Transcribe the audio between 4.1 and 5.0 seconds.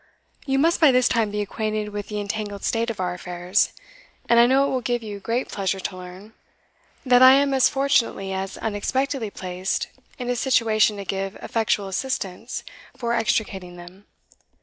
and I know it will